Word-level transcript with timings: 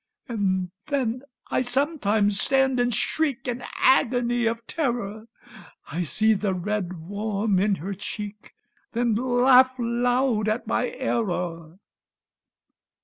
And 0.27 0.71
then 0.87 1.21
I 1.51 1.61
sometimes 1.61 2.41
stand 2.41 2.79
and 2.79 2.91
shriek 2.91 3.47
In 3.47 3.63
agony 3.77 4.47
of 4.47 4.65
terror: 4.65 5.27
I 5.91 6.01
see 6.05 6.33
the 6.33 6.55
red 6.55 6.93
warm 7.03 7.59
in 7.59 7.75
her 7.75 7.93
cheek, 7.93 8.53
Then 8.93 9.13
laugh 9.13 9.75
loud 9.77 10.49
at 10.49 10.65
my 10.65 10.89
error. 10.89 11.77